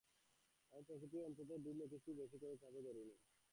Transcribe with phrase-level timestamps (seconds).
[0.73, 3.15] আমার প্রকৃতি অত্যন্ত ঢিলে, কিছুই বেশি করে চেপে ধরি নে।